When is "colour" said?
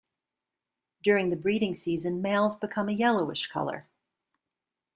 3.45-3.85